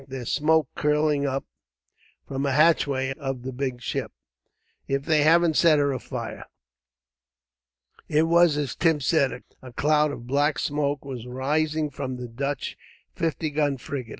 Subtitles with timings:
[0.07, 1.45] There's smoke curling up
[2.27, 4.11] from a hatchway of the big ship.
[4.87, 6.45] If they haven't set her afire!"
[8.09, 9.43] It was as Tim said.
[9.61, 12.75] A cloud of black smoke was rising from the Dutch
[13.13, 14.09] fifty gun frigate.